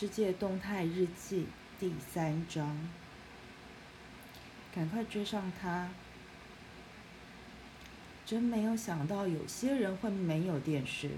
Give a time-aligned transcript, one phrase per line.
[0.00, 1.48] 世界动态日记
[1.80, 2.88] 第三章，
[4.72, 5.88] 赶快追上他！
[8.24, 11.10] 真没有想到有些人会没有电视，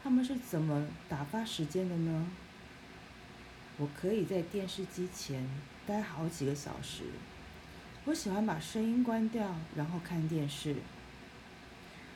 [0.00, 2.28] 他们是怎么打发时间的呢？
[3.78, 5.44] 我可以在电视机前
[5.88, 7.02] 待好几个小时。
[8.04, 10.76] 我喜欢把声音关掉，然后看电视。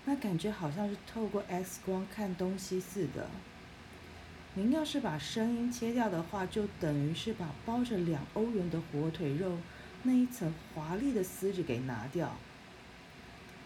[0.04, 3.28] 那感觉好像是透过 X 光看东西似的。
[4.58, 9.56] 您要是把声音切掉的话，就等于是把包着两欧元的火腿肉
[10.02, 12.36] 那一层华丽的丝质给拿掉。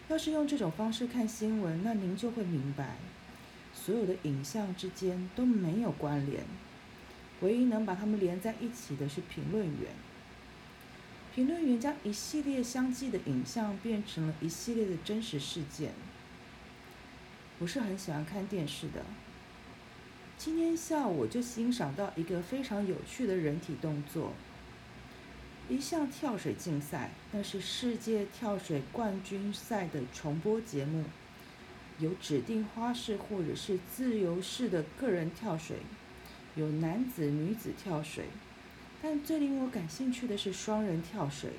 [0.07, 2.97] 要是用这种方式看新闻，那您就会明白，
[3.73, 6.43] 所有的影像之间都没有关联，
[7.41, 9.89] 唯一能把它们连在一起的是评论员。
[11.33, 15.93] 评论员将一系列相继的影像变成了一系列的真实事件。
[17.57, 19.03] 不是很喜欢看电视的。
[20.43, 24.33] 今天下午就欣赏到一个非常有趣的人体动作，
[25.69, 31.05] 一项跳水竞赛，那是世界跳水冠军赛的重播节目，
[31.97, 35.77] 有指定花式或者是自由式的个人跳水，
[36.55, 38.25] 有男子、女子跳水，
[39.01, 41.51] 但最令我感兴趣的是双人跳水。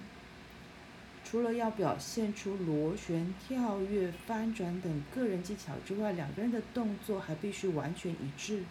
[1.35, 8.63] 除了要表现出螺旋、跳跃、翻转等个人技巧之外，两个人的动作还必须完全一致，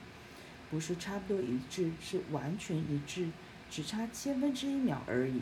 [0.72, 3.28] 不是差不多一致，是完全一致，
[3.70, 5.42] 只差千分之一秒而已。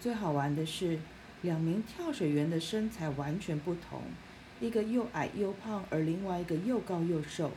[0.00, 1.00] 最好玩的是，
[1.42, 4.02] 两名跳水员的身材完全不同，
[4.60, 7.50] 一个又矮又胖，而另外一个又高又瘦。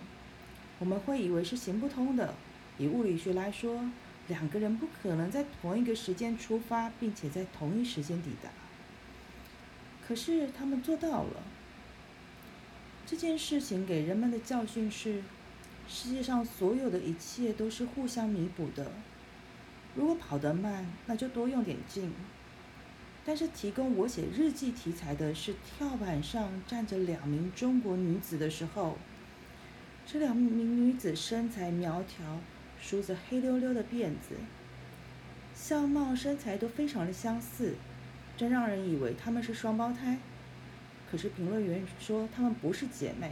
[0.80, 2.33] 我们会以为是行不通的，
[2.80, 3.92] 以物理学来说。
[4.30, 8.49] 两个人不可能在同一个时间出发，并且在同一时间抵达。
[10.08, 11.44] 可是他们做到了。
[13.05, 15.23] 这件事情给人们的教训是：
[15.88, 18.91] 世界上所有的一切都是互相弥补的。
[19.95, 22.14] 如果跑得慢，那就多用点劲。
[23.25, 28.98] 但是提供我写日记题材的是跳板上站着两名中国女子的时候，
[30.05, 32.39] 这两名女子身材苗条。
[32.82, 34.36] 梳着黑溜溜的辫子，
[35.54, 37.76] 相貌身材都非常的相似，
[38.38, 40.17] 真让人以为她们是双胞胎。
[41.12, 43.32] 可是评论员说她们不是姐妹。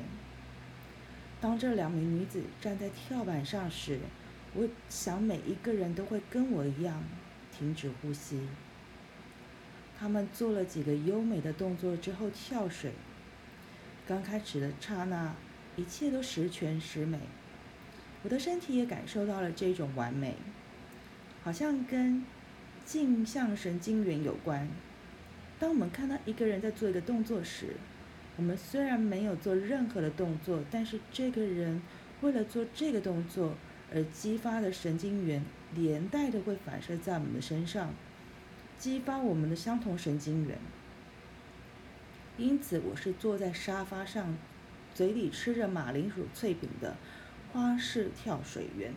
[1.39, 3.99] 当这两名女子站在跳板上时，
[4.53, 7.03] 我想每一个人都会跟我一样
[7.55, 8.47] 停止呼吸。
[9.99, 12.91] 他们做了几个优美的动作之后跳水，
[14.07, 15.35] 刚开始的刹那，
[15.75, 17.19] 一切都十全十美。
[18.23, 20.35] 我的身体也感受到了这种完美，
[21.43, 22.25] 好像跟
[22.85, 24.67] 镜像神经元有关。
[25.59, 27.75] 当我们看到一个人在做一个动作时，
[28.35, 31.81] 我们虽然没有做任何的动作，但是这个人
[32.21, 33.55] 为了做这个动作
[33.93, 35.43] 而激发的神经元，
[35.75, 37.93] 连带的会反射在我们的身上，
[38.77, 40.57] 激发我们的相同神经元。
[42.37, 44.37] 因此，我是坐在沙发上，
[44.93, 46.95] 嘴里吃着马铃薯脆饼的。
[47.57, 48.93] 花式跳水员，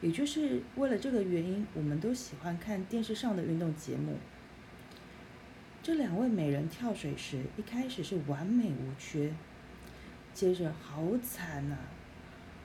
[0.00, 4.16] 也就是为了这个原因，我们都喜欢看电视上的运动节目。
[5.84, 9.32] 这两位美人跳水时，一开始是完美无缺，
[10.34, 11.76] 接着好惨呐！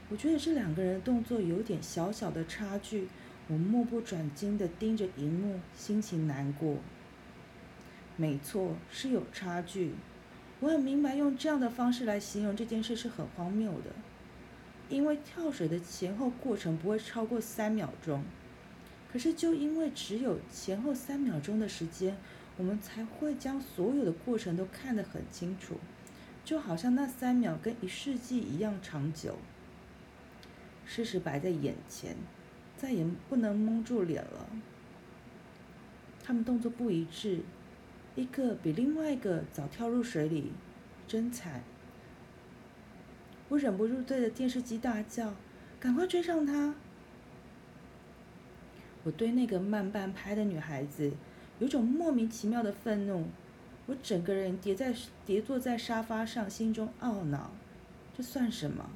[0.10, 3.10] 我觉得这两个人的动作有点小小的差距，
[3.48, 6.78] 我目不转睛地盯着荧幕，心情难过。
[8.18, 9.92] 没错，是有差距。
[10.62, 13.92] 我很明白，用这样的方式来形容这件事是很荒谬的。
[14.92, 18.22] 因为跳水的前后过程不会超过三秒钟，
[19.12, 22.18] 可是就因为只有前后三秒钟的时间，
[22.58, 25.76] 我们才会将所有的过程都看得很清楚，
[26.44, 29.38] 就好像那三秒跟一世纪一样长久。
[30.86, 32.18] 事实摆在眼前，
[32.76, 34.50] 再也不能蒙住脸了。
[36.22, 37.40] 他们动作不一致，
[38.16, 40.52] 一个比另外一个早跳入水里，
[41.08, 41.64] 真惨。
[43.52, 45.34] 我忍不住对着电视机大叫
[45.78, 46.74] ：“赶快追上他！”
[49.04, 51.12] 我对那个慢半拍的女孩子
[51.60, 53.26] 有种莫名其妙的愤怒，
[53.88, 54.96] 我整个人跌在
[55.26, 57.52] 跌坐在沙发上，心中懊恼：
[58.16, 58.90] 这算什么？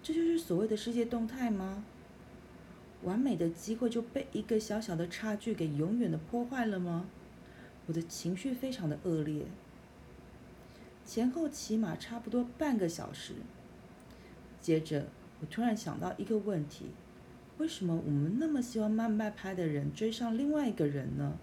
[0.00, 1.84] 这就是所谓的世界动态吗？
[3.02, 7.08] 完美的机会就被一个小小的差距给永远的破坏了吗？
[7.86, 9.46] 我的情绪非常的恶劣。
[11.04, 13.34] 前后起码差不多半个小时。
[14.60, 15.06] 接着，
[15.40, 16.86] 我突然想到一个问题：
[17.58, 21.36] 为什么我们那么希望慢半拍的人追上另外一个人呢？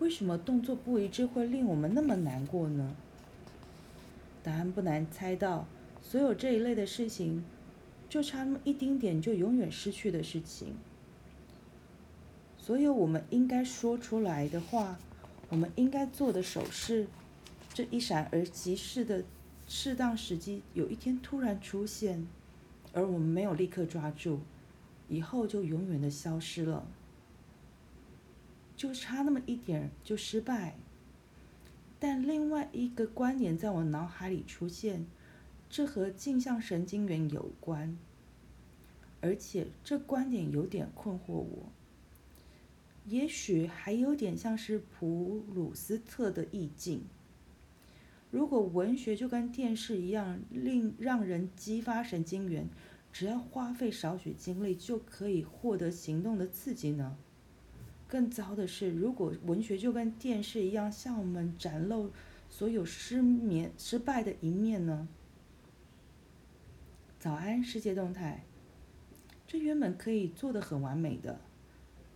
[0.00, 2.96] 为什么动作不一致会令我们那么难过呢？
[4.42, 5.66] 答案不难猜到，
[6.02, 7.44] 所有这一类的事情，
[8.08, 10.74] 就差那么一丁点就永远失去的事情。
[12.58, 14.98] 所有我们应该说出来的话，
[15.50, 17.06] 我们应该做的手势，
[17.74, 19.24] 这一闪而即逝的
[19.66, 22.24] 适当时机，有一天突然出现，
[22.92, 24.38] 而我们没有立刻抓住，
[25.08, 26.86] 以后就永远的消失了。
[28.76, 30.76] 就差那么一点就失败。
[31.98, 35.06] 但另外一个观点在我脑海里出现，
[35.68, 37.98] 这和镜像神经元有关，
[39.20, 41.72] 而且这观点有点困惑我。
[43.06, 47.02] 也许还有点像是普鲁斯特的意境。
[48.34, 52.68] 如果文学就跟电视一样，令让人激发神经元，
[53.12, 57.16] 只要花费少许精力就可以获得行动的刺激呢？
[58.08, 62.10] 更糟的是，如果文学就跟电视一样，向我们展露
[62.50, 65.06] 所有失眠、失败的一面呢？
[67.20, 68.44] 早安，世界动态。
[69.46, 71.38] 这原本可以做的很完美的。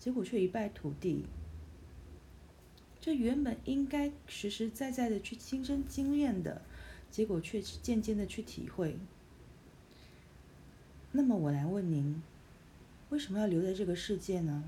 [0.00, 1.26] 结果却一败涂地。
[3.00, 6.62] 这原本应该实实在在的去亲身经验的，
[7.11, 8.97] 结果却渐渐的去体会。
[11.12, 12.23] 那么我来问您，
[13.11, 14.65] 为什么要留在这个世界呢？